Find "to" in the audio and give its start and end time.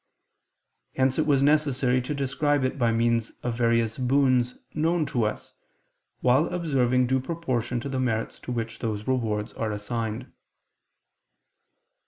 2.01-2.15, 5.05-5.25, 7.81-7.87, 8.39-8.51